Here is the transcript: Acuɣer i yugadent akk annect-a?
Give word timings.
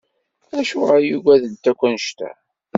Acuɣer 0.59 1.01
i 1.03 1.07
yugadent 1.09 1.69
akk 1.71 1.81
annect-a? 1.87 2.31